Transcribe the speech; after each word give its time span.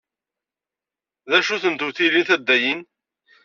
D 1.29 1.31
acu-ten 1.37 1.75
tewtilin 1.75 2.25
taddayin? 2.29 2.81